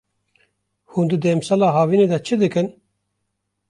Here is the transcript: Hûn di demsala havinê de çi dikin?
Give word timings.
Hûn 0.91 1.05
di 1.09 1.17
demsala 1.23 1.67
havinê 1.77 2.05
de 2.11 2.17
çi 2.25 2.35
dikin? 2.41 2.67